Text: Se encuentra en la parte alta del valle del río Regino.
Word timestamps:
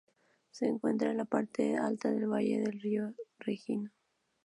Se 0.49 0.65
encuentra 0.65 1.11
en 1.11 1.17
la 1.17 1.25
parte 1.25 1.77
alta 1.77 2.09
del 2.09 2.25
valle 2.27 2.61
del 2.61 2.81
río 2.81 3.13
Regino. 3.37 3.91